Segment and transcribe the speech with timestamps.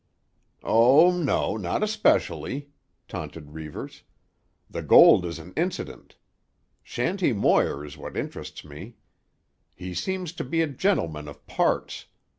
[0.63, 2.71] "Oh, no; not especially,"
[3.07, 4.01] taunted Reivers.
[4.67, 6.15] "The gold is an incident.
[6.81, 8.95] Shanty Moir is what interests me.
[9.75, 12.07] He seems to be a gentleman of parts.